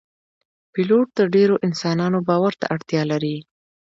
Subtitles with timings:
[0.73, 3.37] پیلوټ د ډیرو انسانانو باور ته اړتیا لري.